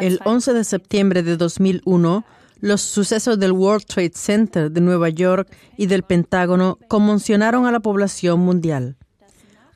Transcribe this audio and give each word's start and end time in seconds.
El 0.00 0.20
11 0.24 0.52
de 0.52 0.64
septiembre 0.64 1.22
de 1.22 1.36
2001, 1.36 2.24
los 2.60 2.80
sucesos 2.80 3.38
del 3.38 3.52
World 3.52 3.84
Trade 3.86 4.12
Center 4.14 4.70
de 4.70 4.80
Nueva 4.80 5.08
York 5.08 5.48
y 5.76 5.86
del 5.86 6.02
Pentágono 6.02 6.78
conmocionaron 6.88 7.66
a 7.66 7.72
la 7.72 7.80
población 7.80 8.40
mundial. 8.40 8.96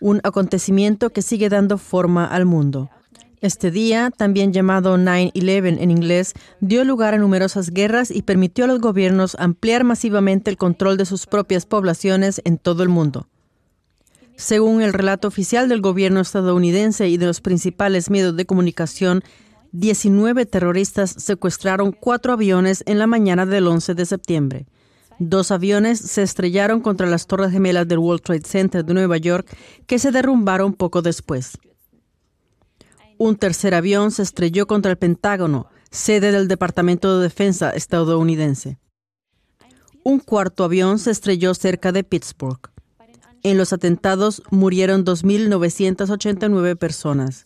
Un 0.00 0.20
acontecimiento 0.22 1.10
que 1.10 1.22
sigue 1.22 1.48
dando 1.48 1.78
forma 1.78 2.26
al 2.26 2.44
mundo. 2.44 2.90
Este 3.40 3.70
día, 3.70 4.10
también 4.10 4.54
llamado 4.54 4.96
9-11 4.96 5.76
en 5.78 5.90
inglés, 5.90 6.32
dio 6.60 6.82
lugar 6.84 7.12
a 7.12 7.18
numerosas 7.18 7.70
guerras 7.70 8.10
y 8.10 8.22
permitió 8.22 8.64
a 8.64 8.68
los 8.68 8.80
gobiernos 8.80 9.36
ampliar 9.38 9.84
masivamente 9.84 10.50
el 10.50 10.56
control 10.56 10.96
de 10.96 11.04
sus 11.04 11.26
propias 11.26 11.66
poblaciones 11.66 12.40
en 12.44 12.56
todo 12.56 12.82
el 12.82 12.88
mundo. 12.88 13.28
Según 14.36 14.82
el 14.82 14.92
relato 14.92 15.28
oficial 15.28 15.68
del 15.68 15.80
gobierno 15.80 16.20
estadounidense 16.20 17.08
y 17.08 17.16
de 17.16 17.26
los 17.26 17.40
principales 17.40 18.10
medios 18.10 18.36
de 18.36 18.46
comunicación, 18.46 19.22
19 19.72 20.46
terroristas 20.46 21.10
secuestraron 21.10 21.92
cuatro 21.92 22.32
aviones 22.32 22.82
en 22.86 22.98
la 22.98 23.06
mañana 23.06 23.46
del 23.46 23.66
11 23.66 23.94
de 23.94 24.06
septiembre. 24.06 24.66
Dos 25.18 25.52
aviones 25.52 26.00
se 26.00 26.22
estrellaron 26.22 26.80
contra 26.80 27.06
las 27.06 27.26
torres 27.26 27.52
gemelas 27.52 27.86
del 27.86 27.98
World 27.98 28.22
Trade 28.22 28.44
Center 28.44 28.84
de 28.84 28.94
Nueva 28.94 29.16
York, 29.16 29.56
que 29.86 29.98
se 29.98 30.10
derrumbaron 30.10 30.74
poco 30.74 31.02
después. 31.02 31.58
Un 33.16 33.36
tercer 33.36 33.74
avión 33.74 34.10
se 34.10 34.22
estrelló 34.22 34.66
contra 34.66 34.90
el 34.90 34.98
Pentágono, 34.98 35.68
sede 35.90 36.32
del 36.32 36.48
Departamento 36.48 37.16
de 37.16 37.22
Defensa 37.22 37.70
estadounidense. 37.70 38.78
Un 40.02 40.18
cuarto 40.18 40.64
avión 40.64 40.98
se 40.98 41.12
estrelló 41.12 41.54
cerca 41.54 41.92
de 41.92 42.02
Pittsburgh. 42.02 42.73
En 43.44 43.58
los 43.58 43.74
atentados 43.74 44.42
murieron 44.50 45.04
2.989 45.04 46.78
personas. 46.78 47.44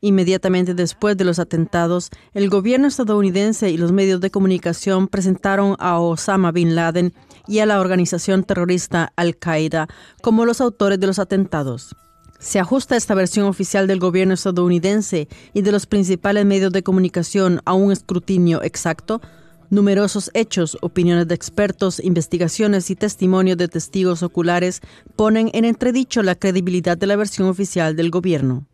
Inmediatamente 0.00 0.74
después 0.74 1.16
de 1.16 1.24
los 1.24 1.40
atentados, 1.40 2.10
el 2.34 2.48
gobierno 2.48 2.86
estadounidense 2.86 3.68
y 3.70 3.78
los 3.78 3.90
medios 3.90 4.20
de 4.20 4.30
comunicación 4.30 5.08
presentaron 5.08 5.74
a 5.80 5.98
Osama 5.98 6.52
Bin 6.52 6.76
Laden 6.76 7.12
y 7.48 7.58
a 7.58 7.66
la 7.66 7.80
organización 7.80 8.44
terrorista 8.44 9.12
Al-Qaeda 9.16 9.88
como 10.22 10.44
los 10.44 10.60
autores 10.60 11.00
de 11.00 11.08
los 11.08 11.18
atentados. 11.18 11.96
Se 12.38 12.60
ajusta 12.60 12.94
esta 12.94 13.16
versión 13.16 13.46
oficial 13.46 13.88
del 13.88 13.98
gobierno 13.98 14.34
estadounidense 14.34 15.26
y 15.52 15.62
de 15.62 15.72
los 15.72 15.86
principales 15.86 16.46
medios 16.46 16.70
de 16.70 16.84
comunicación 16.84 17.60
a 17.64 17.72
un 17.72 17.90
escrutinio 17.90 18.62
exacto, 18.62 19.20
Numerosos 19.68 20.30
hechos, 20.34 20.78
opiniones 20.80 21.26
de 21.26 21.34
expertos, 21.34 21.98
investigaciones 21.98 22.90
y 22.90 22.96
testimonios 22.96 23.58
de 23.58 23.66
testigos 23.66 24.22
oculares 24.22 24.80
ponen 25.16 25.50
en 25.54 25.64
entredicho 25.64 26.22
la 26.22 26.36
credibilidad 26.36 26.96
de 26.96 27.06
la 27.06 27.16
versión 27.16 27.48
oficial 27.48 27.96
del 27.96 28.10
gobierno. 28.10 28.66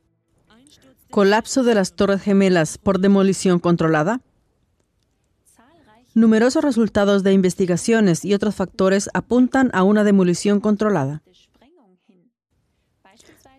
Colapso 1.11 1.63
de 1.63 1.75
las 1.75 1.95
Torres 1.95 2.23
Gemelas 2.23 2.79
por 2.79 2.99
demolición 2.99 3.59
controlada. 3.59 4.21
Numerosos 6.15 6.63
resultados 6.63 7.23
de 7.23 7.33
investigaciones 7.33 8.25
y 8.25 8.35
otros 8.35 8.55
factores 8.55 9.09
apuntan 9.15 9.71
a 9.73 9.83
una 9.83 10.05
demolición 10.05 10.61
controlada. 10.61 11.23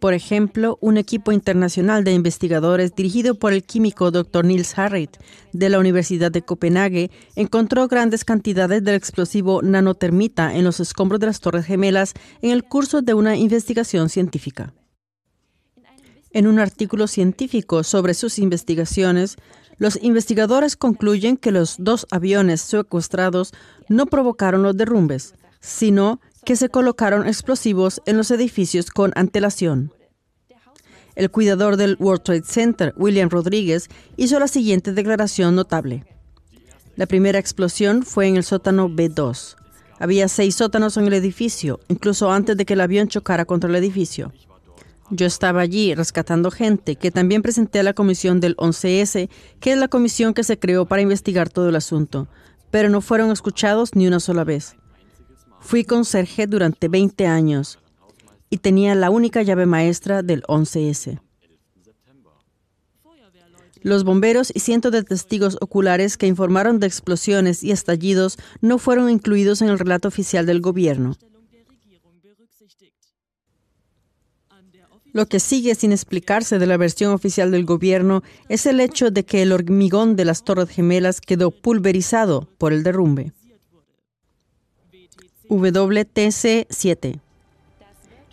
Por 0.04 0.14
ejemplo, 0.14 0.78
un 0.82 0.98
equipo 0.98 1.32
internacional 1.32 2.04
de 2.04 2.12
investigadores 2.12 2.94
dirigido 2.94 3.36
por 3.36 3.54
el 3.54 3.64
químico 3.64 4.12
Dr. 4.12 4.44
Niels 4.44 4.78
Harrit 4.78 5.16
de 5.54 5.70
la 5.70 5.80
Universidad 5.80 6.30
de 6.30 6.42
Copenhague 6.42 7.10
encontró 7.38 7.88
grandes 7.88 8.26
cantidades 8.26 8.84
del 8.84 8.96
explosivo 8.96 9.62
nanotermita 9.62 10.56
en 10.56 10.66
los 10.66 10.82
escombros 10.82 11.22
de 11.22 11.28
las 11.28 11.40
Torres 11.40 11.66
Gemelas 11.68 12.16
en 12.42 12.52
el 12.52 12.66
curso 12.66 13.02
de 13.02 13.14
una 13.14 13.38
investigación 13.38 14.10
científica. 14.10 14.74
En 16.32 16.48
un 16.48 16.60
artículo 16.60 17.08
científico 17.08 17.82
sobre 17.84 18.14
sus 18.14 18.40
investigaciones, 18.40 19.38
los 19.78 19.98
investigadores 20.04 20.76
concluyen 20.76 21.38
que 21.38 21.52
los 21.52 21.78
dos 21.80 22.08
aviones 22.12 22.60
secuestrados 22.60 23.54
no 23.88 24.08
provocaron 24.08 24.64
los 24.64 24.76
derrumbes, 24.76 25.34
sino 25.62 26.20
que 26.46 26.56
se 26.56 26.70
colocaron 26.70 27.28
explosivos 27.28 28.02
en 28.06 28.18
los 28.18 28.32
edificios 28.32 28.90
con 28.90 29.12
antelación. 29.16 29.94
El 31.16 31.30
cuidador 31.30 31.78
del 31.78 31.96
World 32.00 32.24
Trade 32.24 32.44
Center, 32.44 32.94
William 32.98 33.30
Rodríguez, 33.30 33.90
hizo 34.18 34.40
la 34.40 34.48
siguiente 34.48 34.94
declaración 34.94 35.56
notable. 35.56 36.06
La 36.96 37.06
primera 37.06 37.40
explosión 37.40 38.04
fue 38.04 38.28
en 38.28 38.38
el 38.38 38.44
sótano 38.44 38.90
B2. 38.90 39.56
Había 40.00 40.28
seis 40.28 40.56
sótanos 40.56 40.98
en 40.98 41.06
el 41.08 41.14
edificio, 41.14 41.80
incluso 41.88 42.32
antes 42.32 42.58
de 42.58 42.66
que 42.66 42.74
el 42.74 42.82
avión 42.82 43.08
chocara 43.08 43.46
contra 43.46 43.70
el 43.70 43.76
edificio. 43.76 44.34
Yo 45.10 45.28
estaba 45.28 45.62
allí 45.62 45.94
rescatando 45.94 46.50
gente 46.50 46.96
que 46.96 47.12
también 47.12 47.42
presenté 47.42 47.80
a 47.80 47.84
la 47.84 47.94
comisión 47.94 48.40
del 48.40 48.56
11S, 48.58 49.30
que 49.60 49.72
es 49.72 49.78
la 49.78 49.88
comisión 49.88 50.34
que 50.34 50.44
se 50.44 50.58
creó 50.58 50.86
para 50.86 51.02
investigar 51.02 51.50
todo 51.50 51.70
el 51.70 51.76
asunto, 51.76 52.28
pero 52.72 52.90
no 52.90 53.02
fueron 53.02 53.32
escuchados 53.32 53.96
ni 53.96 54.08
una 54.08 54.20
sola 54.20 54.44
vez. 54.44 54.76
Fui 55.64 55.86
conserje 55.86 56.46
durante 56.46 56.88
20 56.88 57.26
años 57.26 57.80
y 58.50 58.58
tenía 58.58 58.94
la 58.96 59.10
única 59.10 59.42
llave 59.42 59.66
maestra 59.66 60.22
del 60.22 60.44
11S. 60.44 61.20
Los 63.82 64.04
bomberos 64.04 64.52
y 64.54 64.60
cientos 64.60 64.92
de 64.92 65.04
testigos 65.04 65.58
oculares 65.60 66.16
que 66.16 66.28
informaron 66.28 66.80
de 66.80 66.88
explosiones 66.88 67.64
y 67.64 67.72
estallidos 67.72 68.38
no 68.62 68.78
fueron 68.78 69.10
incluidos 69.10 69.62
en 69.62 69.70
el 69.70 69.80
relato 69.80 70.08
oficial 70.08 70.46
del 70.46 70.62
gobierno. 70.62 71.18
Lo 75.12 75.28
que 75.28 75.40
sigue 75.40 75.76
sin 75.76 75.92
explicarse 75.92 76.60
de 76.60 76.66
la 76.66 76.78
versión 76.78 77.14
oficial 77.14 77.52
del 77.52 77.66
gobierno 77.66 78.24
es 78.50 78.66
el 78.66 78.80
hecho 78.80 79.12
de 79.12 79.26
que 79.26 79.44
el 79.44 79.52
hormigón 79.52 80.16
de 80.16 80.26
las 80.26 80.44
Torres 80.44 80.70
Gemelas 80.70 81.22
quedó 81.22 81.52
pulverizado 81.52 82.48
por 82.58 82.74
el 82.74 82.84
derrumbe. 82.84 83.32
WTC-7. 85.60 87.20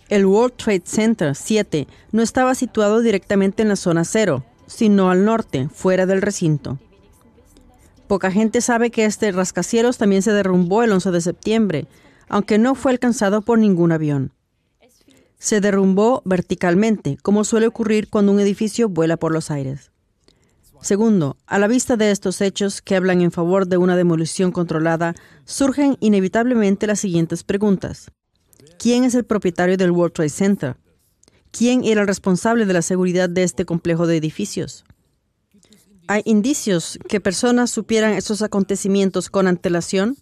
El 0.09 0.27
World 0.27 0.57
Trade 0.57 0.83
Center 0.85 1.37
7 1.37 1.87
no 2.11 2.23
estaba 2.23 2.55
situado 2.55 3.01
directamente 3.01 3.63
en 3.63 3.69
la 3.69 3.77
zona 3.77 4.05
cero, 4.05 4.45
sino 4.67 5.11
al 5.11 5.25
norte, 5.25 5.69
fuera 5.73 6.07
del 6.07 6.23
recinto. 6.23 6.79
Poca 8.09 8.33
gente 8.33 8.61
sabe 8.61 8.91
que 8.91 9.05
este 9.05 9.31
rascacielos 9.31 9.99
también 9.99 10.23
se 10.23 10.33
derrumbó 10.33 10.83
el 10.83 10.91
11 10.91 11.13
de 11.13 11.21
septiembre, 11.21 11.87
aunque 12.29 12.59
no 12.59 12.75
fue 12.75 12.91
alcanzado 12.91 13.43
por 13.43 13.59
ningún 13.61 13.93
avión. 13.93 14.33
Se 15.39 15.61
derrumbó 15.61 16.23
verticalmente, 16.25 17.17
como 17.23 17.45
suele 17.45 17.69
ocurrir 17.69 18.09
cuando 18.09 18.33
un 18.33 18.41
edificio 18.41 18.89
vuela 18.89 19.17
por 19.17 19.33
los 19.33 19.51
aires. 19.51 19.93
Segundo, 20.83 21.37
a 21.47 21.59
la 21.59 21.69
vista 21.69 21.97
de 21.97 22.11
estos 22.11 22.41
hechos 22.41 22.81
que 22.81 22.97
hablan 22.97 23.21
en 23.21 23.31
favor 23.31 23.67
de 23.67 23.77
una 23.77 23.97
demolición 23.97 24.51
controlada, 24.51 25.15
surgen 25.45 25.99
inevitablemente 26.01 26.87
las 26.87 27.01
siguientes 27.01 27.45
preguntas. 27.45 28.11
¿Quién 28.79 29.05
es 29.05 29.15
el 29.15 29.25
propietario 29.25 29.77
del 29.77 29.91
World 29.91 30.15
Trade 30.15 30.31
Center? 30.31 30.77
¿Quién 31.51 31.85
era 31.85 32.01
el 32.01 32.07
responsable 32.07 32.65
de 32.65 32.73
la 32.73 32.83
seguridad 32.83 33.29
de 33.29 33.43
este 33.43 33.67
complejo 33.67 34.07
de 34.07 34.17
edificios? 34.17 34.85
¿Hay 36.07 36.23
indicios 36.25 36.99
que 37.09 37.21
personas 37.21 37.71
supieran 37.71 38.15
esos 38.15 38.41
acontecimientos 38.41 39.29
con 39.29 39.47
antelación? 39.47 40.17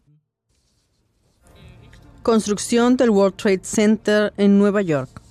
Construcción 2.23 2.97
del 2.97 3.11
World 3.11 3.37
Trade 3.37 3.61
Center 3.63 4.33
en 4.37 4.59
Nueva 4.59 4.83
York. 4.83 5.23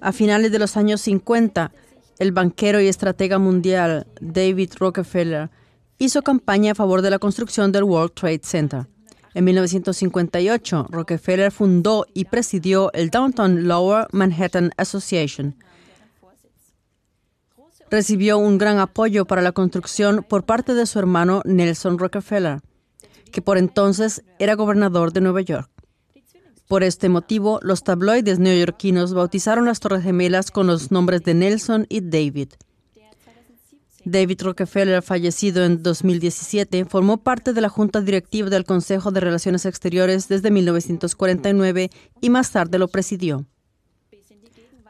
A 0.00 0.12
finales 0.12 0.52
de 0.52 0.58
los 0.58 0.76
años 0.76 1.00
50, 1.00 1.72
el 2.18 2.32
banquero 2.32 2.80
y 2.80 2.88
estratega 2.88 3.38
mundial 3.38 4.06
David 4.20 4.72
Rockefeller 4.78 5.50
hizo 5.98 6.22
campaña 6.22 6.72
a 6.72 6.74
favor 6.74 7.02
de 7.02 7.10
la 7.10 7.18
construcción 7.18 7.72
del 7.72 7.84
World 7.84 8.12
Trade 8.14 8.40
Center. 8.42 8.86
En 9.34 9.44
1958, 9.44 10.86
Rockefeller 10.90 11.50
fundó 11.50 12.06
y 12.14 12.26
presidió 12.26 12.92
el 12.92 13.10
Downtown 13.10 13.66
Lower 13.66 14.06
Manhattan 14.12 14.70
Association. 14.76 15.56
Recibió 17.90 18.38
un 18.38 18.58
gran 18.58 18.78
apoyo 18.78 19.24
para 19.24 19.42
la 19.42 19.52
construcción 19.52 20.24
por 20.28 20.44
parte 20.44 20.74
de 20.74 20.86
su 20.86 20.98
hermano 20.98 21.42
Nelson 21.44 21.98
Rockefeller, 21.98 22.60
que 23.32 23.42
por 23.42 23.58
entonces 23.58 24.22
era 24.38 24.54
gobernador 24.54 25.12
de 25.12 25.20
Nueva 25.20 25.40
York. 25.40 25.73
Por 26.68 26.82
este 26.82 27.08
motivo, 27.08 27.60
los 27.62 27.84
tabloides 27.84 28.38
neoyorquinos 28.38 29.12
bautizaron 29.12 29.66
las 29.66 29.80
Torres 29.80 30.02
Gemelas 30.02 30.50
con 30.50 30.66
los 30.66 30.90
nombres 30.90 31.22
de 31.22 31.34
Nelson 31.34 31.86
y 31.90 32.00
David. 32.00 32.48
David 34.06 34.42
Rockefeller, 34.42 35.02
fallecido 35.02 35.64
en 35.64 35.82
2017, 35.82 36.84
formó 36.84 37.18
parte 37.18 37.54
de 37.54 37.60
la 37.60 37.70
junta 37.70 38.02
directiva 38.02 38.50
del 38.50 38.64
Consejo 38.64 39.10
de 39.10 39.20
Relaciones 39.20 39.64
Exteriores 39.64 40.28
desde 40.28 40.50
1949 40.50 41.90
y 42.20 42.30
más 42.30 42.50
tarde 42.50 42.78
lo 42.78 42.88
presidió. 42.88 43.46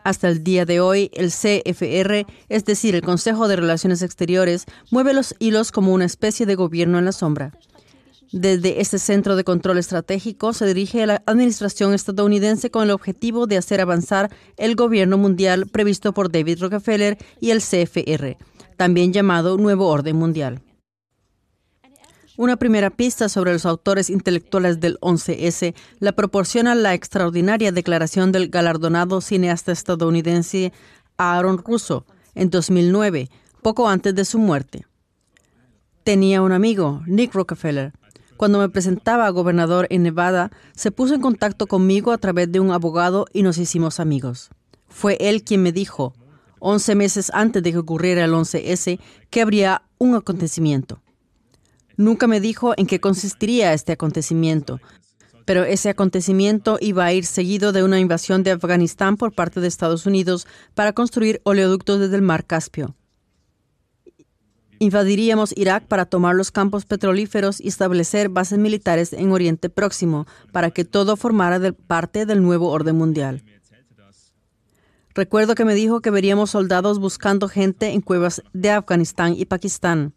Hasta 0.03 0.29
el 0.29 0.44
día 0.44 0.67
de 0.67 0.81
hoy, 0.81 1.11
el 1.15 1.31
CFR, 1.31 2.26
es 2.49 2.65
decir, 2.65 2.94
el 2.94 3.03
Consejo 3.03 3.49
de 3.49 3.56
Relaciones 3.56 4.03
Exteriores, 4.03 4.67
mueve 4.91 5.15
los 5.15 5.35
hilos 5.38 5.73
como 5.73 5.94
una 5.94 6.05
especie 6.05 6.44
de 6.44 6.56
gobierno 6.56 6.99
en 6.99 7.06
la 7.06 7.12
sombra. 7.12 7.53
Desde 8.37 8.81
este 8.81 8.99
centro 8.99 9.37
de 9.37 9.45
control 9.45 9.79
estratégico 9.79 10.53
se 10.55 10.67
dirige 10.67 11.05
a 11.05 11.07
la 11.07 11.23
administración 11.25 11.95
estadounidense 11.95 12.69
con 12.69 12.83
el 12.83 12.91
objetivo 12.91 13.47
de 13.47 13.57
hacer 13.57 13.81
avanzar 13.81 14.29
el 14.57 14.75
gobierno 14.75 15.17
mundial 15.17 15.69
previsto 15.69 16.13
por 16.13 16.33
David 16.33 16.61
Rockefeller 16.61 17.17
y 17.39 17.51
el 17.51 17.61
CFR, 17.61 18.37
también 18.77 19.13
llamado 19.13 19.57
Nuevo 19.57 19.87
Orden 19.87 20.17
Mundial. 20.17 20.63
Una 22.37 22.57
primera 22.57 22.91
pista 22.91 23.29
sobre 23.29 23.53
los 23.53 23.67
autores 23.67 24.11
intelectuales 24.11 24.81
del 24.81 24.99
11S 24.99 25.73
la 26.01 26.11
proporciona 26.11 26.75
la 26.75 26.93
extraordinaria 26.93 27.71
declaración 27.71 28.33
del 28.33 28.49
galardonado 28.49 29.21
cineasta 29.21 29.71
estadounidense 29.71 30.73
Aaron 31.19 31.59
Russo 31.59 32.05
en 32.35 32.51
2009, 32.51 33.31
poco 33.63 33.89
antes 33.89 34.13
de 34.13 34.25
su 34.25 34.41
muerte. 34.41 34.87
Tenía 36.03 36.43
un 36.43 36.51
amigo, 36.51 37.01
Nick 37.07 37.33
Rockefeller. 37.33 37.93
Cuando 38.37 38.59
me 38.59 38.69
presentaba 38.69 39.27
a 39.27 39.31
gobernador 39.31 39.87
en 39.91 40.03
Nevada, 40.03 40.51
se 40.75 40.91
puso 40.91 41.15
en 41.15 41.21
contacto 41.21 41.67
conmigo 41.67 42.13
a 42.13 42.19
través 42.19 42.51
de 42.51 42.61
un 42.61 42.73
abogado 42.73 43.27
y 43.33 43.43
nos 43.43 43.59
hicimos 43.59 44.01
amigos. 44.01 44.51
Fue 44.89 45.17
él 45.21 45.45
quien 45.45 45.63
me 45.63 45.73
dijo, 45.73 46.15
11 46.59 46.95
meses 46.95 47.31
antes 47.35 47.63
de 47.63 47.73
que 47.73 47.79
ocurriera 47.79 48.25
el 48.25 48.33
11S, 48.33 48.99
que 49.31 49.41
habría 49.41 49.83
un 49.99 50.15
acontecimiento. 50.15 51.01
Nunca 51.97 52.27
me 52.27 52.41
dijo 52.41 52.75
en 52.77 52.87
qué 52.87 53.01
consistiría 53.01 53.73
este 53.73 53.93
acontecimiento, 53.93 54.81
pero 55.45 55.63
ese 55.65 55.91
acontecimiento 55.91 56.79
iba 56.81 57.05
a 57.05 57.13
ir 57.13 57.27
seguido 57.27 57.73
de 57.73 57.85
una 57.85 58.01
invasión 58.01 58.43
de 58.43 58.53
Afganistán 58.53 59.17
por 59.17 59.33
parte 59.33 59.61
de 59.61 59.69
Estados 59.69 60.07
Unidos 60.07 60.47
para 60.75 60.93
construir 60.93 61.41
oleoductos 61.45 62.01
desde 62.01 62.17
el 62.17 62.23
mar 62.23 62.45
Caspio. 62.47 62.97
Invadiríamos 64.85 65.55
Irak 65.57 65.87
para 65.87 66.05
tomar 66.05 66.35
los 66.35 66.51
campos 66.51 66.85
petrolíferos 66.85 67.59
y 67.59 67.69
establecer 67.69 68.29
bases 68.29 68.59
militares 68.59 69.15
en 69.15 69.33
Oriente 69.33 69.71
Próximo 69.71 70.27
para 70.53 70.73
que 70.73 70.85
todo 70.85 71.17
formara 71.17 71.59
parte 71.73 72.27
del 72.27 72.43
nuevo 72.43 72.69
orden 72.69 72.95
mundial. 72.95 73.43
Recuerdo 75.15 75.55
que 75.55 75.65
me 75.65 75.75
dijo 75.75 76.03
que 76.03 76.11
veríamos 76.11 76.51
soldados 76.51 76.99
buscando 76.99 77.49
gente 77.49 77.93
en 77.93 78.03
cuevas 78.03 78.43
de 78.53 78.73
Afganistán 78.73 79.35
y 79.39 79.47
Pakistán. 79.47 80.13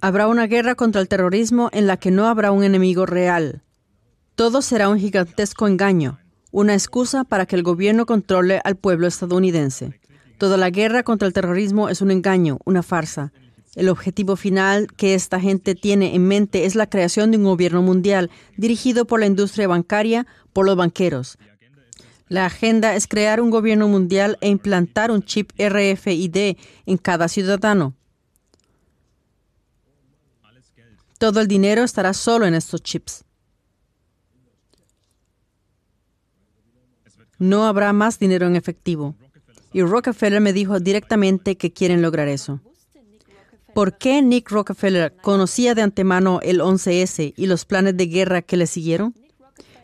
Habrá 0.00 0.28
una 0.28 0.46
guerra 0.46 0.76
contra 0.76 1.00
el 1.00 1.08
terrorismo 1.08 1.68
en 1.72 1.88
la 1.88 1.96
que 1.96 2.12
no 2.12 2.28
habrá 2.28 2.52
un 2.52 2.62
enemigo 2.62 3.06
real. 3.06 3.64
Todo 4.36 4.62
será 4.62 4.88
un 4.88 5.00
gigantesco 5.00 5.66
engaño, 5.66 6.20
una 6.50 6.74
excusa 6.74 7.24
para 7.24 7.46
que 7.46 7.56
el 7.56 7.62
gobierno 7.62 8.06
controle 8.06 8.60
al 8.64 8.76
pueblo 8.76 9.06
estadounidense. 9.06 10.00
Toda 10.38 10.56
la 10.56 10.70
guerra 10.70 11.02
contra 11.02 11.26
el 11.26 11.34
terrorismo 11.34 11.88
es 11.88 12.00
un 12.00 12.10
engaño, 12.10 12.58
una 12.64 12.82
farsa. 12.82 13.32
El 13.74 13.88
objetivo 13.88 14.36
final 14.36 14.88
que 14.96 15.14
esta 15.14 15.38
gente 15.38 15.74
tiene 15.74 16.14
en 16.14 16.26
mente 16.26 16.64
es 16.64 16.74
la 16.74 16.88
creación 16.88 17.30
de 17.30 17.36
un 17.36 17.44
gobierno 17.44 17.82
mundial 17.82 18.30
dirigido 18.56 19.06
por 19.06 19.20
la 19.20 19.26
industria 19.26 19.68
bancaria, 19.68 20.26
por 20.52 20.64
los 20.64 20.76
banqueros. 20.76 21.38
La 22.28 22.46
agenda 22.46 22.96
es 22.96 23.06
crear 23.06 23.40
un 23.40 23.50
gobierno 23.50 23.86
mundial 23.86 24.38
e 24.40 24.48
implantar 24.48 25.10
un 25.10 25.22
chip 25.22 25.52
RFID 25.58 26.56
en 26.86 26.96
cada 26.96 27.28
ciudadano. 27.28 27.94
Todo 31.18 31.40
el 31.40 31.48
dinero 31.48 31.82
estará 31.82 32.12
solo 32.14 32.46
en 32.46 32.54
estos 32.54 32.82
chips. 32.82 33.25
No 37.38 37.66
habrá 37.66 37.92
más 37.92 38.18
dinero 38.18 38.46
en 38.46 38.56
efectivo. 38.56 39.14
Y 39.72 39.82
Rockefeller 39.82 40.40
me 40.40 40.52
dijo 40.52 40.80
directamente 40.80 41.56
que 41.56 41.72
quieren 41.72 42.02
lograr 42.02 42.28
eso. 42.28 42.60
¿Por 43.74 43.98
qué 43.98 44.22
Nick 44.22 44.50
Rockefeller 44.50 45.14
conocía 45.20 45.74
de 45.74 45.82
antemano 45.82 46.40
el 46.42 46.60
11S 46.60 47.34
y 47.36 47.46
los 47.46 47.66
planes 47.66 47.96
de 47.96 48.06
guerra 48.06 48.40
que 48.40 48.56
le 48.56 48.66
siguieron? 48.66 49.14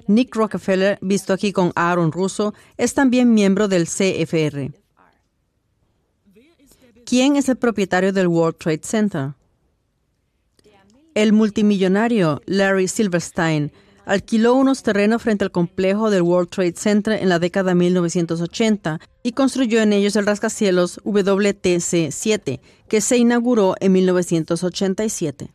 Nick 0.06 0.34
Rockefeller, 0.34 0.98
visto 1.02 1.32
aquí 1.32 1.52
con 1.52 1.72
Aaron 1.74 2.10
Russo, 2.10 2.54
es 2.78 2.94
también 2.94 3.34
miembro 3.34 3.68
del 3.68 3.86
CFR. 3.86 4.72
¿Quién 7.04 7.36
es 7.36 7.48
el 7.50 7.56
propietario 7.56 8.12
del 8.12 8.28
World 8.28 8.56
Trade 8.56 8.80
Center? 8.82 9.34
El 11.14 11.34
multimillonario 11.34 12.40
Larry 12.46 12.88
Silverstein 12.88 13.72
alquiló 14.06 14.54
unos 14.54 14.82
terrenos 14.82 15.22
frente 15.22 15.44
al 15.44 15.50
complejo 15.50 16.10
del 16.10 16.22
World 16.22 16.50
Trade 16.50 16.74
Center 16.76 17.20
en 17.20 17.28
la 17.28 17.38
década 17.38 17.70
de 17.70 17.76
1980 17.76 19.00
y 19.22 19.32
construyó 19.32 19.80
en 19.80 19.92
ellos 19.92 20.16
el 20.16 20.26
rascacielos 20.26 21.00
WTC-7, 21.04 22.60
que 22.88 23.00
se 23.00 23.16
inauguró 23.16 23.74
en 23.80 23.92
1987. 23.92 25.50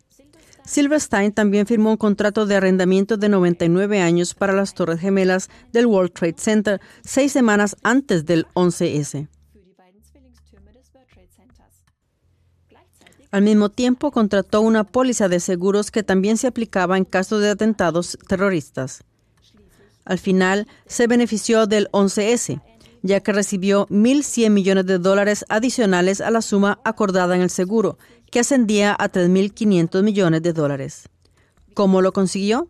Silverstein 0.66 1.32
también 1.32 1.66
firmó 1.66 1.92
un 1.92 1.98
contrato 1.98 2.46
de 2.46 2.56
arrendamiento 2.56 3.16
de 3.16 3.30
99 3.30 4.02
años 4.02 4.34
para 4.34 4.54
las 4.54 4.74
Torres 4.74 5.00
Gemelas 5.00 5.50
del 5.72 5.86
World 5.86 6.12
Trade 6.12 6.36
Center 6.38 6.82
seis 7.04 7.32
semanas 7.32 7.78
antes 7.84 8.26
del 8.26 8.46
11S. 8.54 9.30
Al 13.38 13.44
mismo 13.44 13.70
tiempo, 13.70 14.10
contrató 14.10 14.62
una 14.62 14.84
póliza 14.84 15.30
de 15.30 15.40
seguros 15.40 15.92
que 15.92 16.02
también 16.02 16.38
se 16.38 16.48
aplicaba 16.48 16.98
en 16.98 17.06
caso 17.06 17.38
de 17.38 17.52
atentados 17.52 18.18
terroristas. 18.28 19.04
Al 20.06 20.18
final, 20.18 20.66
se 20.88 21.06
benefició 21.06 21.68
del 21.68 21.88
11S, 21.92 22.60
ya 23.04 23.20
que 23.20 23.34
recibió 23.34 23.86
1.100 23.90 24.50
millones 24.50 24.88
de 24.88 24.98
dólares 24.98 25.46
adicionales 25.50 26.20
a 26.20 26.32
la 26.32 26.42
suma 26.42 26.80
acordada 26.84 27.36
en 27.36 27.44
el 27.44 27.52
seguro, 27.52 28.00
que 28.32 28.40
ascendía 28.40 28.96
a 28.98 29.12
3.500 29.12 30.02
millones 30.02 30.42
de 30.42 30.54
dólares. 30.54 31.08
¿Cómo 31.76 32.02
lo 32.02 32.14
consiguió? 32.14 32.70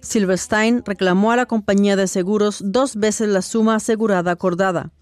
Silverstein 0.00 0.82
reclamó 0.82 1.30
a 1.30 1.36
la 1.36 1.44
compañía 1.44 1.94
de 1.96 2.06
seguros 2.06 2.62
dos 2.64 2.96
veces 2.96 3.28
la 3.28 3.42
suma 3.42 3.74
asegurada 3.74 4.30
acordada 4.30 4.92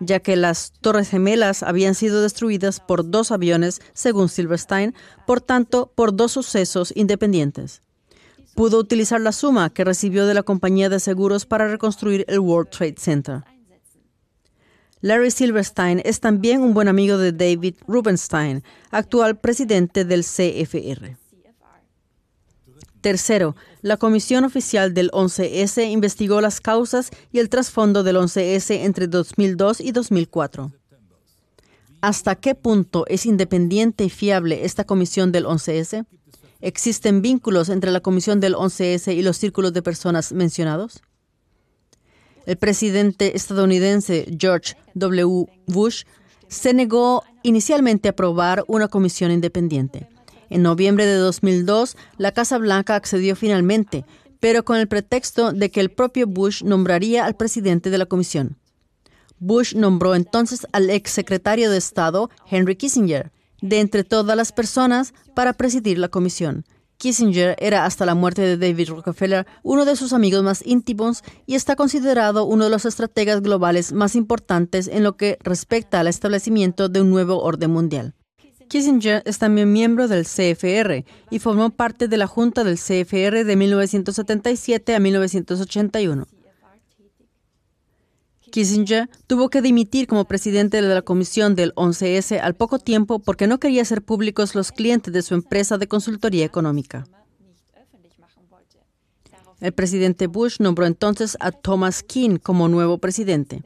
ya 0.00 0.20
que 0.20 0.34
las 0.36 0.72
Torres 0.80 1.10
Gemelas 1.10 1.62
habían 1.62 1.94
sido 1.94 2.22
destruidas 2.22 2.80
por 2.80 3.08
dos 3.10 3.30
aviones, 3.30 3.80
según 3.92 4.28
Silverstein, 4.28 4.94
por 5.26 5.40
tanto, 5.40 5.92
por 5.94 6.16
dos 6.16 6.32
sucesos 6.32 6.92
independientes. 6.96 7.82
Pudo 8.54 8.78
utilizar 8.78 9.20
la 9.20 9.32
suma 9.32 9.70
que 9.70 9.84
recibió 9.84 10.26
de 10.26 10.34
la 10.34 10.42
compañía 10.42 10.88
de 10.88 11.00
seguros 11.00 11.46
para 11.46 11.68
reconstruir 11.68 12.24
el 12.28 12.40
World 12.40 12.70
Trade 12.70 12.96
Center. 12.98 13.44
Larry 15.02 15.30
Silverstein 15.30 16.02
es 16.04 16.20
también 16.20 16.60
un 16.60 16.74
buen 16.74 16.88
amigo 16.88 17.16
de 17.16 17.32
David 17.32 17.76
Rubenstein, 17.86 18.62
actual 18.90 19.38
presidente 19.38 20.04
del 20.04 20.24
CFR. 20.24 21.16
Tercero, 23.00 23.56
la 23.82 23.96
Comisión 23.96 24.44
Oficial 24.44 24.92
del 24.92 25.10
11S 25.10 25.90
investigó 25.90 26.40
las 26.40 26.60
causas 26.60 27.10
y 27.32 27.38
el 27.38 27.48
trasfondo 27.48 28.02
del 28.02 28.16
11S 28.16 28.84
entre 28.84 29.06
2002 29.06 29.80
y 29.80 29.92
2004. 29.92 30.72
¿Hasta 32.02 32.34
qué 32.34 32.54
punto 32.54 33.04
es 33.08 33.26
independiente 33.26 34.04
y 34.04 34.10
fiable 34.10 34.64
esta 34.64 34.84
comisión 34.84 35.32
del 35.32 35.44
11S? 35.44 36.06
¿Existen 36.60 37.22
vínculos 37.22 37.68
entre 37.70 37.90
la 37.90 38.00
comisión 38.00 38.40
del 38.40 38.54
11S 38.54 39.14
y 39.14 39.22
los 39.22 39.38
círculos 39.38 39.72
de 39.72 39.82
personas 39.82 40.32
mencionados? 40.32 41.02
El 42.46 42.56
presidente 42.56 43.36
estadounidense 43.36 44.26
George 44.38 44.74
W. 44.94 45.46
Bush 45.66 46.04
se 46.48 46.74
negó 46.74 47.22
inicialmente 47.42 48.08
a 48.08 48.12
aprobar 48.12 48.64
una 48.66 48.88
comisión 48.88 49.30
independiente. 49.30 50.08
En 50.50 50.62
noviembre 50.62 51.06
de 51.06 51.14
2002, 51.14 51.96
la 52.18 52.32
Casa 52.32 52.58
Blanca 52.58 52.96
accedió 52.96 53.36
finalmente, 53.36 54.04
pero 54.40 54.64
con 54.64 54.76
el 54.76 54.88
pretexto 54.88 55.52
de 55.52 55.70
que 55.70 55.80
el 55.80 55.90
propio 55.90 56.26
Bush 56.26 56.64
nombraría 56.64 57.24
al 57.24 57.36
presidente 57.36 57.88
de 57.90 57.98
la 57.98 58.06
comisión. 58.06 58.58
Bush 59.38 59.74
nombró 59.74 60.14
entonces 60.14 60.66
al 60.72 60.90
exsecretario 60.90 61.70
de 61.70 61.78
Estado, 61.78 62.30
Henry 62.50 62.76
Kissinger, 62.76 63.32
de 63.62 63.80
entre 63.80 64.04
todas 64.04 64.36
las 64.36 64.52
personas 64.52 65.14
para 65.34 65.52
presidir 65.52 65.98
la 65.98 66.08
comisión. 66.08 66.64
Kissinger 66.98 67.56
era 67.58 67.86
hasta 67.86 68.04
la 68.04 68.14
muerte 68.14 68.42
de 68.42 68.58
David 68.58 68.90
Rockefeller 68.90 69.46
uno 69.62 69.86
de 69.86 69.96
sus 69.96 70.12
amigos 70.12 70.42
más 70.42 70.62
íntimos 70.66 71.22
y 71.46 71.54
está 71.54 71.74
considerado 71.74 72.44
uno 72.44 72.64
de 72.64 72.70
los 72.70 72.84
estrategas 72.84 73.40
globales 73.40 73.92
más 73.92 74.14
importantes 74.14 74.86
en 74.88 75.02
lo 75.04 75.16
que 75.16 75.38
respecta 75.42 76.00
al 76.00 76.08
establecimiento 76.08 76.90
de 76.90 77.00
un 77.00 77.08
nuevo 77.08 77.40
orden 77.42 77.70
mundial. 77.70 78.14
Kissinger 78.70 79.24
es 79.26 79.38
también 79.38 79.72
miembro 79.72 80.06
del 80.06 80.24
CFR 80.24 81.04
y 81.28 81.38
formó 81.40 81.70
parte 81.70 82.06
de 82.06 82.16
la 82.16 82.28
Junta 82.28 82.62
del 82.62 82.76
CFR 82.76 83.44
de 83.44 83.56
1977 83.56 84.94
a 84.94 85.00
1981. 85.00 86.28
Kissinger 88.52 89.10
tuvo 89.26 89.48
que 89.48 89.60
dimitir 89.60 90.06
como 90.06 90.24
presidente 90.24 90.80
de 90.80 90.94
la 90.94 91.02
comisión 91.02 91.56
del 91.56 91.74
11S 91.74 92.38
al 92.40 92.54
poco 92.54 92.78
tiempo 92.78 93.18
porque 93.18 93.48
no 93.48 93.58
quería 93.58 93.82
hacer 93.82 94.02
públicos 94.02 94.54
los 94.54 94.70
clientes 94.70 95.12
de 95.12 95.22
su 95.22 95.34
empresa 95.34 95.76
de 95.76 95.88
consultoría 95.88 96.44
económica. 96.44 97.08
El 99.58 99.72
presidente 99.72 100.28
Bush 100.28 100.60
nombró 100.60 100.86
entonces 100.86 101.36
a 101.40 101.50
Thomas 101.50 102.04
Keane 102.04 102.38
como 102.38 102.68
nuevo 102.68 102.98
presidente. 102.98 103.64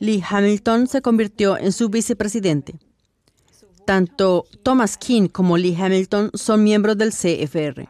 Lee 0.00 0.20
Hamilton 0.28 0.88
se 0.88 1.00
convirtió 1.00 1.56
en 1.56 1.70
su 1.70 1.90
vicepresidente. 1.90 2.80
Tanto 3.90 4.46
Thomas 4.62 4.96
King 4.96 5.26
como 5.26 5.58
Lee 5.58 5.74
Hamilton 5.76 6.30
son 6.34 6.62
miembros 6.62 6.96
del 6.96 7.10
CFR. 7.10 7.88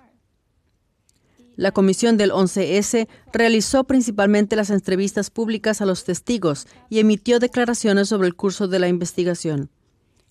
La 1.57 1.73
comisión 1.73 2.17
del 2.17 2.31
11S 2.31 3.07
realizó 3.35 3.85
principalmente 3.85 4.57
las 4.57 4.71
entrevistas 4.71 5.29
públicas 5.29 5.83
a 5.83 5.85
los 5.85 6.05
testigos 6.05 6.67
y 6.89 7.01
emitió 7.01 7.39
declaraciones 7.39 8.09
sobre 8.09 8.29
el 8.29 8.35
curso 8.35 8.67
de 8.67 8.79
la 8.79 8.89
investigación. 8.89 9.69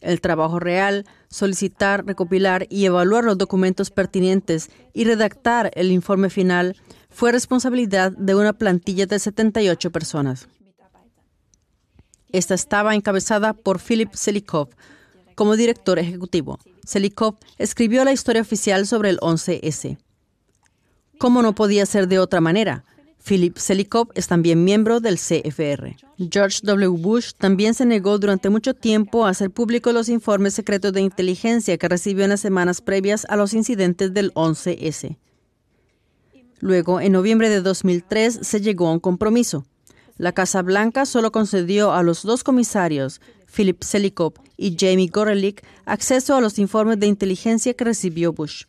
El 0.02 0.22
trabajo 0.22 0.60
real, 0.60 1.06
solicitar, 1.28 2.04
recopilar 2.04 2.66
y 2.72 2.86
evaluar 2.86 3.24
los 3.24 3.38
documentos 3.38 3.92
pertinentes 3.92 4.72
y 4.92 5.04
redactar 5.04 5.70
el 5.76 5.92
informe 5.92 6.32
final 6.32 6.78
fue 7.12 7.32
responsabilidad 7.32 8.12
de 8.12 8.34
una 8.34 8.54
plantilla 8.54 9.06
de 9.06 9.20
78 9.20 9.92
personas. 9.92 10.48
Esta 12.32 12.56
estaba 12.56 12.96
encabezada 12.96 13.54
por 13.54 13.80
Philip 13.80 14.16
Selikov 14.16 14.70
como 15.40 15.56
director 15.56 16.00
ejecutivo. 16.00 16.60
Selikov 16.86 17.38
escribió 17.58 18.04
la 18.04 18.12
historia 18.12 18.42
oficial 18.42 18.86
sobre 18.86 19.10
el 19.10 19.20
11S. 19.20 19.98
¿Cómo 21.18 21.42
no 21.42 21.56
podía 21.56 21.86
ser 21.86 22.10
de 22.10 22.20
otra 22.20 22.42
manera? 22.42 22.84
Philip 23.26 23.56
Selikov 23.56 24.10
es 24.16 24.28
también 24.28 24.66
miembro 24.66 25.00
del 25.00 25.16
CFR. 25.16 25.96
George 26.30 26.60
W. 26.64 26.90
Bush 26.90 27.32
también 27.38 27.74
se 27.74 27.86
negó 27.86 28.20
durante 28.20 28.50
mucho 28.50 28.74
tiempo 28.74 29.26
a 29.26 29.30
hacer 29.30 29.50
público 29.50 29.94
los 29.94 30.10
informes 30.10 30.56
secretos 30.56 30.92
de 30.92 31.00
inteligencia 31.00 31.78
que 31.78 31.88
recibió 31.88 32.26
en 32.26 32.32
las 32.32 32.42
semanas 32.42 32.82
previas 32.82 33.26
a 33.30 33.38
los 33.38 33.54
incidentes 33.54 34.14
del 34.14 34.34
11S. 34.34 35.16
Luego, 36.60 37.00
en 37.00 37.14
noviembre 37.14 37.48
de 37.48 37.62
2003, 37.62 38.40
se 38.42 38.60
llegó 38.60 38.90
a 38.90 38.92
un 38.92 39.00
compromiso. 39.00 39.64
La 40.18 40.34
Casa 40.34 40.62
Blanca 40.64 41.06
solo 41.06 41.32
concedió 41.32 41.94
a 41.94 42.04
los 42.04 42.24
dos 42.24 42.44
comisarios, 42.44 43.22
Philip 43.54 43.84
Selikov 43.84 44.34
y 44.58 44.76
Jamie 44.80 45.08
Gorelick, 45.08 45.64
acceso 45.86 46.36
a 46.36 46.42
los 46.42 46.60
informes 46.60 47.00
de 47.00 47.08
inteligencia 47.08 47.74
que 47.74 47.86
recibió 47.86 48.34
Bush. 48.34 48.66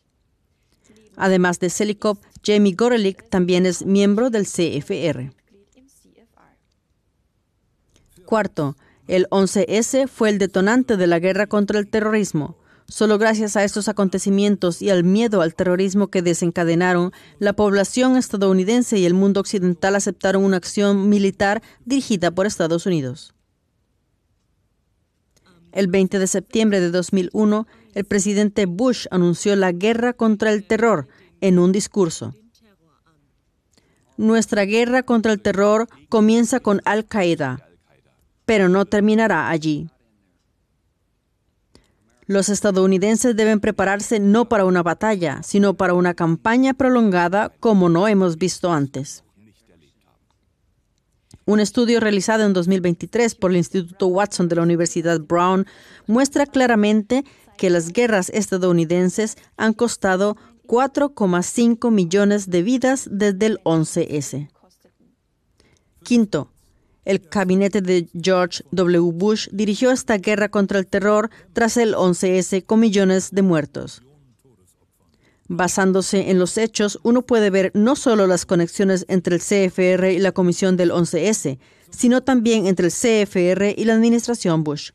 Además 1.15 1.59
de 1.59 1.69
Selikov, 1.69 2.17
Jamie 2.43 2.73
Gorelick 2.73 3.29
también 3.29 3.65
es 3.65 3.85
miembro 3.85 4.29
del 4.29 4.45
CFR. 4.45 5.31
Cuarto, 8.25 8.77
el 9.07 9.27
11S 9.29 10.07
fue 10.07 10.29
el 10.29 10.37
detonante 10.37 10.95
de 10.95 11.07
la 11.07 11.19
guerra 11.19 11.47
contra 11.47 11.79
el 11.79 11.89
terrorismo. 11.89 12.57
Solo 12.87 13.17
gracias 13.17 13.55
a 13.55 13.63
estos 13.63 13.87
acontecimientos 13.87 14.81
y 14.81 14.89
al 14.89 15.03
miedo 15.03 15.41
al 15.41 15.53
terrorismo 15.55 16.07
que 16.07 16.21
desencadenaron, 16.21 17.11
la 17.39 17.53
población 17.53 18.17
estadounidense 18.17 18.97
y 18.97 19.05
el 19.05 19.13
mundo 19.13 19.39
occidental 19.39 19.95
aceptaron 19.95 20.43
una 20.43 20.57
acción 20.57 21.09
militar 21.09 21.61
dirigida 21.85 22.31
por 22.31 22.47
Estados 22.47 22.85
Unidos. 22.85 23.33
El 25.71 25.87
20 25.87 26.19
de 26.19 26.27
septiembre 26.27 26.79
de 26.79 26.91
2001, 26.91 27.67
el 27.93 28.05
presidente 28.05 28.65
Bush 28.65 29.07
anunció 29.11 29.55
la 29.55 29.71
guerra 29.71 30.13
contra 30.13 30.51
el 30.51 30.65
terror 30.65 31.07
en 31.39 31.59
un 31.59 31.71
discurso. 31.71 32.35
Nuestra 34.17 34.65
guerra 34.65 35.03
contra 35.03 35.31
el 35.31 35.41
terror 35.41 35.87
comienza 36.09 36.59
con 36.59 36.81
Al-Qaeda, 36.85 37.67
pero 38.45 38.69
no 38.69 38.85
terminará 38.85 39.49
allí. 39.49 39.89
Los 42.27 42.49
estadounidenses 42.49 43.35
deben 43.35 43.59
prepararse 43.59 44.19
no 44.19 44.47
para 44.47 44.65
una 44.65 44.83
batalla, 44.83 45.41
sino 45.43 45.73
para 45.73 45.93
una 45.93 46.13
campaña 46.13 46.73
prolongada 46.73 47.51
como 47.59 47.89
no 47.89 48.07
hemos 48.07 48.37
visto 48.37 48.71
antes. 48.71 49.23
Un 51.51 51.59
estudio 51.59 51.99
realizado 51.99 52.45
en 52.45 52.53
2023 52.53 53.35
por 53.35 53.51
el 53.51 53.57
Instituto 53.57 54.07
Watson 54.07 54.47
de 54.47 54.55
la 54.55 54.61
Universidad 54.61 55.19
Brown 55.19 55.67
muestra 56.07 56.45
claramente 56.45 57.25
que 57.57 57.69
las 57.69 57.91
guerras 57.91 58.29
estadounidenses 58.29 59.35
han 59.57 59.73
costado 59.73 60.37
4,5 60.65 61.91
millones 61.91 62.49
de 62.49 62.63
vidas 62.63 63.09
desde 63.11 63.47
el 63.47 63.59
11S. 63.65 64.49
Quinto, 66.03 66.53
el 67.03 67.19
gabinete 67.19 67.81
de 67.81 68.07
George 68.13 68.63
W. 68.71 69.11
Bush 69.11 69.49
dirigió 69.51 69.91
esta 69.91 70.19
guerra 70.19 70.47
contra 70.47 70.79
el 70.79 70.87
terror 70.87 71.31
tras 71.51 71.75
el 71.75 71.95
11S 71.95 72.65
con 72.65 72.79
millones 72.79 73.31
de 73.31 73.41
muertos. 73.41 74.03
Basándose 75.53 76.31
en 76.31 76.39
los 76.39 76.57
hechos, 76.57 76.97
uno 77.03 77.23
puede 77.23 77.49
ver 77.49 77.71
no 77.73 77.97
solo 77.97 78.25
las 78.25 78.45
conexiones 78.45 79.03
entre 79.09 79.35
el 79.35 79.41
CFR 79.41 80.13
y 80.13 80.19
la 80.19 80.31
comisión 80.31 80.77
del 80.77 80.91
11S, 80.91 81.59
sino 81.89 82.23
también 82.23 82.67
entre 82.67 82.85
el 82.85 82.93
CFR 82.93 83.75
y 83.75 83.83
la 83.83 83.95
administración 83.95 84.63
Bush. 84.63 84.91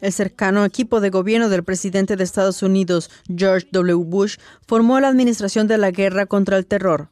El 0.00 0.14
cercano 0.14 0.64
equipo 0.64 1.02
de 1.02 1.10
gobierno 1.10 1.50
del 1.50 1.62
presidente 1.62 2.16
de 2.16 2.24
Estados 2.24 2.62
Unidos, 2.62 3.10
George 3.28 3.68
W. 3.70 4.02
Bush, 4.06 4.38
formó 4.66 4.98
la 4.98 5.08
administración 5.08 5.66
de 5.66 5.76
la 5.76 5.90
guerra 5.90 6.24
contra 6.24 6.56
el 6.56 6.64
terror. 6.64 7.10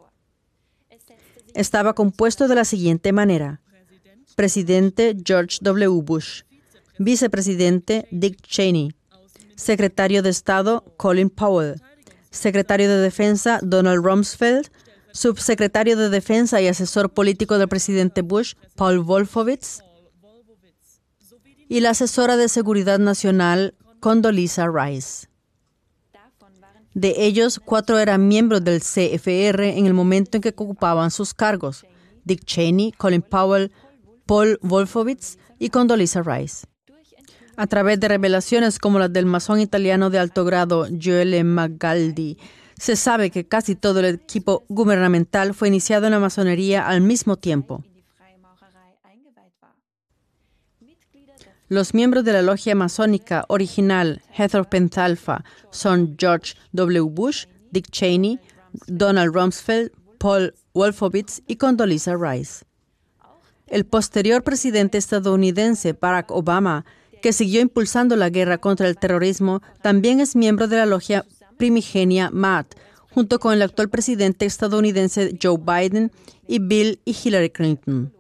Estaba 1.52 1.94
compuesto 1.94 2.48
de 2.48 2.54
la 2.54 2.64
siguiente 2.64 3.12
manera. 3.12 3.60
Presidente 4.36 5.14
George 5.22 5.58
W. 5.60 6.00
Bush. 6.02 6.44
Vicepresidente 6.98 8.08
Dick 8.10 8.40
Cheney. 8.40 8.94
Secretario 9.54 10.22
de 10.22 10.30
Estado 10.30 10.82
Colin 10.96 11.28
Powell. 11.28 11.74
Secretario 12.34 12.88
de 12.88 12.98
Defensa 12.98 13.60
Donald 13.62 14.04
Rumsfeld. 14.04 14.70
Subsecretario 15.12 15.96
de 15.96 16.08
Defensa 16.08 16.60
y 16.60 16.66
asesor 16.66 17.08
político 17.08 17.56
del 17.56 17.68
presidente 17.68 18.22
Bush 18.22 18.54
Paul 18.74 18.98
Wolfowitz 18.98 19.80
y 21.68 21.80
la 21.80 21.90
asesora 21.90 22.36
de 22.36 22.48
Seguridad 22.48 22.98
Nacional, 22.98 23.74
Condoleezza 24.00 24.66
Rice. 24.68 25.28
De 26.94 27.14
ellos, 27.24 27.60
cuatro 27.64 27.98
eran 27.98 28.26
miembros 28.26 28.62
del 28.64 28.80
CFR 28.80 29.78
en 29.78 29.86
el 29.86 29.94
momento 29.94 30.36
en 30.36 30.42
que 30.42 30.50
ocupaban 30.50 31.12
sus 31.12 31.32
cargos: 31.32 31.86
Dick 32.24 32.44
Cheney, 32.44 32.92
Colin 32.92 33.22
Powell, 33.22 33.72
Paul 34.26 34.58
Wolfowitz 34.62 35.38
y 35.60 35.70
Condoleezza 35.70 36.22
Rice. 36.22 36.66
A 37.56 37.66
través 37.66 38.00
de 38.00 38.08
revelaciones 38.08 38.78
como 38.78 38.98
las 38.98 39.12
del 39.12 39.26
masón 39.26 39.60
italiano 39.60 40.10
de 40.10 40.18
alto 40.18 40.44
grado 40.44 40.88
Joele 41.00 41.44
Magaldi, 41.44 42.36
se 42.76 42.96
sabe 42.96 43.30
que 43.30 43.46
casi 43.46 43.76
todo 43.76 44.00
el 44.00 44.06
equipo 44.16 44.64
gubernamental 44.68 45.54
fue 45.54 45.68
iniciado 45.68 46.06
en 46.06 46.12
la 46.12 46.18
masonería 46.18 46.86
al 46.86 47.00
mismo 47.00 47.36
tiempo. 47.36 47.84
Los 51.68 51.94
miembros 51.94 52.24
de 52.24 52.32
la 52.32 52.42
logia 52.42 52.74
masónica 52.74 53.46
original 53.48 54.22
Heather 54.36 54.68
Pentalpha 54.68 55.44
son 55.70 56.16
George 56.18 56.54
W. 56.72 57.08
Bush, 57.10 57.46
Dick 57.70 57.90
Cheney, 57.90 58.38
Donald 58.86 59.34
Rumsfeld, 59.34 59.90
Paul 60.18 60.54
Wolfowitz 60.74 61.42
y 61.46 61.56
Condoleezza 61.56 62.16
Rice. 62.16 62.64
El 63.66 63.86
posterior 63.86 64.42
presidente 64.42 64.98
estadounidense 64.98 65.94
Barack 65.94 66.30
Obama, 66.32 66.84
que 67.24 67.32
siguió 67.32 67.62
impulsando 67.62 68.16
la 68.16 68.28
guerra 68.28 68.58
contra 68.58 68.86
el 68.86 68.98
terrorismo, 68.98 69.62
también 69.80 70.20
es 70.20 70.36
miembro 70.36 70.68
de 70.68 70.76
la 70.76 70.84
logia 70.84 71.24
primigenia 71.56 72.28
MAT, 72.30 72.74
junto 73.14 73.40
con 73.40 73.54
el 73.54 73.62
actual 73.62 73.88
presidente 73.88 74.44
estadounidense 74.44 75.34
Joe 75.42 75.56
Biden 75.56 76.12
y 76.46 76.58
Bill 76.58 77.00
y 77.06 77.16
Hillary 77.16 77.48
Clinton. 77.48 78.12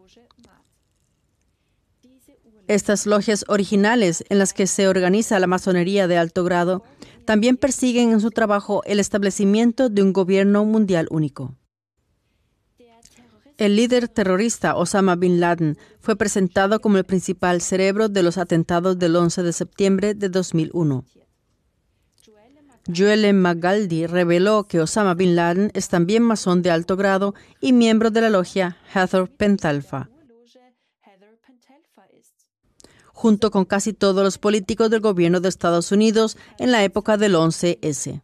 Estas 2.66 3.04
logias 3.04 3.44
originales 3.48 4.24
en 4.30 4.38
las 4.38 4.54
que 4.54 4.66
se 4.66 4.88
organiza 4.88 5.38
la 5.38 5.48
masonería 5.48 6.08
de 6.08 6.16
alto 6.16 6.42
grado 6.42 6.82
también 7.26 7.58
persiguen 7.58 8.10
en 8.10 8.22
su 8.22 8.30
trabajo 8.30 8.82
el 8.86 9.00
establecimiento 9.00 9.90
de 9.90 10.02
un 10.02 10.14
gobierno 10.14 10.64
mundial 10.64 11.08
único. 11.10 11.54
El 13.56 13.76
líder 13.76 14.08
terrorista 14.08 14.74
Osama 14.74 15.14
Bin 15.14 15.38
Laden 15.38 15.78
fue 16.00 16.16
presentado 16.16 16.80
como 16.80 16.98
el 16.98 17.04
principal 17.04 17.60
cerebro 17.60 18.08
de 18.08 18.24
los 18.24 18.36
atentados 18.36 18.98
del 18.98 19.14
11 19.14 19.44
de 19.44 19.52
septiembre 19.52 20.14
de 20.14 20.28
2001. 20.28 21.04
Joel 22.94 23.32
Magaldi 23.32 24.06
reveló 24.06 24.64
que 24.64 24.80
Osama 24.80 25.14
Bin 25.14 25.36
Laden 25.36 25.70
es 25.72 25.88
también 25.88 26.22
masón 26.22 26.62
de 26.62 26.70
alto 26.70 26.96
grado 26.96 27.34
y 27.60 27.72
miembro 27.72 28.10
de 28.10 28.20
la 28.20 28.30
logia 28.30 28.76
Hathor 28.92 29.30
Pentalfa. 29.30 30.10
junto 33.24 33.50
con 33.50 33.64
casi 33.64 33.94
todos 33.94 34.22
los 34.22 34.36
políticos 34.36 34.90
del 34.90 35.00
gobierno 35.00 35.40
de 35.40 35.48
Estados 35.48 35.92
Unidos 35.92 36.36
en 36.58 36.72
la 36.72 36.84
época 36.84 37.16
del 37.16 37.36
11S. 37.36 38.20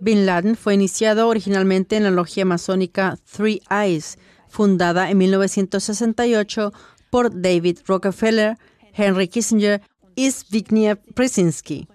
Bin 0.00 0.24
Laden 0.24 0.56
fue 0.56 0.74
iniciado 0.74 1.28
originalmente 1.28 1.96
en 1.96 2.04
la 2.04 2.10
logia 2.10 2.44
masónica 2.44 3.18
Three 3.30 3.60
Eyes, 3.70 4.18
fundada 4.48 5.10
en 5.10 5.18
1968 5.18 6.72
por 7.10 7.40
David 7.40 7.80
Rockefeller, 7.86 8.56
Henry 8.94 9.28
Kissinger 9.28 9.82
y 10.14 10.30
Zbigniew 10.30 10.96
Brzezinski. 11.14 11.86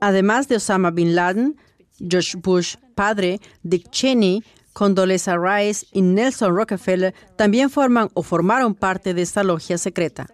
Además 0.00 0.48
de 0.48 0.56
Osama 0.56 0.90
Bin 0.90 1.14
Laden, 1.14 1.56
George 1.98 2.36
Bush 2.36 2.76
padre, 2.94 3.40
Dick 3.62 3.90
Cheney, 3.90 4.44
Condoleezza 4.72 5.36
Rice 5.36 5.86
y 5.92 6.02
Nelson 6.02 6.54
Rockefeller 6.54 7.14
también 7.36 7.70
forman 7.70 8.10
o 8.14 8.22
formaron 8.22 8.74
parte 8.74 9.14
de 9.14 9.22
esta 9.22 9.42
logia 9.42 9.76
secreta. 9.78 10.28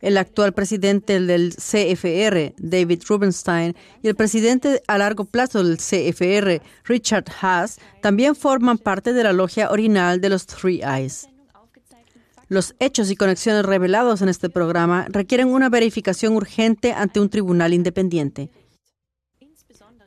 El 0.00 0.18
actual 0.18 0.52
presidente 0.52 1.18
del 1.20 1.54
CFR, 1.54 2.54
David 2.58 3.02
Rubenstein, 3.08 3.74
y 4.02 4.08
el 4.08 4.14
presidente 4.14 4.82
a 4.86 4.98
largo 4.98 5.24
plazo 5.24 5.64
del 5.64 5.78
CFR, 5.78 6.60
Richard 6.84 7.24
Haas, 7.40 7.78
también 8.02 8.36
forman 8.36 8.78
parte 8.78 9.12
de 9.12 9.24
la 9.24 9.32
logia 9.32 9.70
original 9.70 10.20
de 10.20 10.28
los 10.28 10.46
Three 10.46 10.82
Eyes. 10.82 11.28
Los 12.48 12.76
hechos 12.78 13.10
y 13.10 13.16
conexiones 13.16 13.64
revelados 13.64 14.22
en 14.22 14.28
este 14.28 14.48
programa 14.48 15.06
requieren 15.08 15.48
una 15.48 15.68
verificación 15.68 16.36
urgente 16.36 16.92
ante 16.92 17.18
un 17.18 17.28
tribunal 17.28 17.74
independiente. 17.74 18.50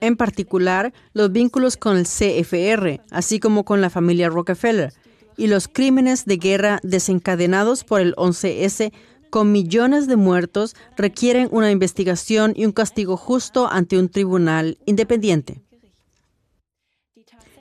En 0.02 0.16
particular, 0.16 0.94
los 1.14 1.32
vínculos 1.32 1.76
con 1.76 1.98
el 1.98 2.06
CFR, 2.06 3.02
así 3.12 3.40
como 3.42 3.66
con 3.66 3.82
la 3.82 3.90
familia 3.90 4.30
Rockefeller, 4.30 4.94
y 5.36 5.48
los 5.48 5.68
crímenes 5.68 6.26
de 6.26 6.38
guerra 6.38 6.80
desencadenados 6.84 7.84
por 7.84 8.00
el 8.00 8.16
11S 8.16 8.92
con 9.30 9.52
millones 9.52 10.08
de 10.08 10.16
muertos 10.16 10.76
requieren 10.98 11.48
una 11.52 11.72
investigación 11.72 12.54
y 12.56 12.66
un 12.66 12.72
castigo 12.72 13.18
justo 13.18 13.68
ante 13.72 13.98
un 13.98 14.10
tribunal 14.10 14.78
independiente. 14.86 15.62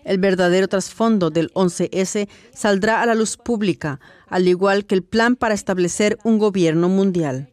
El 0.04 0.18
verdadero 0.18 0.68
trasfondo 0.68 1.28
del 1.28 1.52
11S 1.52 2.28
saldrá 2.54 3.02
a 3.02 3.06
la 3.06 3.14
luz 3.14 3.36
pública, 3.36 4.00
al 4.26 4.48
igual 4.48 4.86
que 4.86 4.94
el 4.94 5.02
plan 5.02 5.36
para 5.36 5.54
establecer 5.54 6.18
un 6.24 6.38
gobierno 6.38 6.88
mundial. 6.88 7.52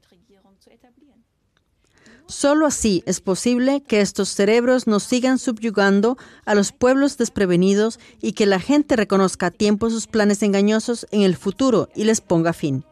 Solo 2.27 2.65
así 2.65 3.03
es 3.05 3.21
posible 3.21 3.83
que 3.83 4.01
estos 4.01 4.29
cerebros 4.29 4.87
nos 4.87 5.03
sigan 5.03 5.37
subyugando 5.37 6.17
a 6.45 6.55
los 6.55 6.71
pueblos 6.71 7.17
desprevenidos 7.17 7.99
y 8.19 8.31
que 8.31 8.47
la 8.47 8.59
gente 8.59 8.95
reconozca 8.95 9.47
a 9.47 9.51
tiempo 9.51 9.89
sus 9.89 10.07
planes 10.07 10.41
engañosos 10.41 11.05
en 11.11 11.21
el 11.21 11.35
futuro 11.35 11.89
y 11.93 12.05
les 12.05 12.21
ponga 12.21 12.53
fin. 12.53 12.83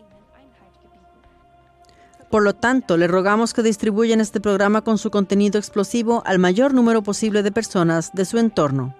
Por 2.33 2.41
lo 2.41 2.55
tanto, 2.55 2.97
le 2.97 3.05
rogamos 3.07 3.53
que 3.53 3.61
distribuyan 3.61 4.19
este 4.19 4.41
programa 4.41 4.81
con 4.81 4.97
su 4.97 5.11
contenido 5.11 5.59
explosivo 5.59 6.23
al 6.25 6.39
mayor 6.39 6.73
número 6.73 7.03
posible 7.03 7.43
de 7.43 7.51
personas 7.51 8.09
de 8.11 8.25
su 8.25 8.39
entorno. 8.39 8.95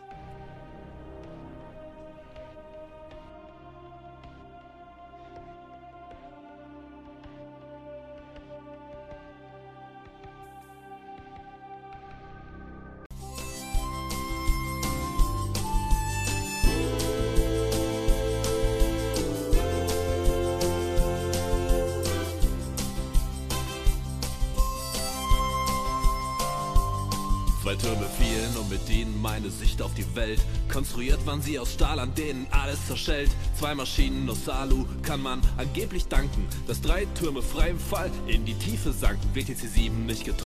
Türme 27.72 28.06
fielen 28.20 28.56
und 28.58 28.70
mit 28.70 28.90
ihnen 28.90 29.22
meine 29.22 29.50
Sicht 29.50 29.82
auf 29.82 29.94
die 29.94 30.16
Welt. 30.16 30.40
Konstruiert 30.72 31.26
waren 31.26 31.42
sie 31.42 31.58
aus 31.58 31.74
Stahl, 31.74 31.98
an 31.98 32.14
denen 32.14 32.46
alles 32.52 32.86
zerschellt. 32.88 33.32
Zwei 33.58 33.74
Maschinen 33.74 34.30
aus 34.30 34.48
Alu 34.50 34.86
kann 35.02 35.22
man 35.22 35.42
angeblich 35.58 36.06
danken, 36.08 36.46
dass 36.68 36.82
drei 36.82 37.06
Türme 37.18 37.42
frei 37.42 37.70
im 37.70 37.80
Fall 37.80 38.12
in 38.28 38.46
die 38.46 38.56
Tiefe 38.56 38.92
sanken. 38.92 39.34
WTC 39.34 39.68
7 39.68 40.06
nicht 40.06 40.26
getroffen. 40.26 40.53